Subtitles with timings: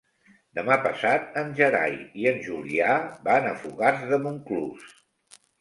[0.59, 1.93] Demà passat en Gerai
[2.23, 2.97] i en Julià
[3.29, 4.91] van a Fogars de Montclús.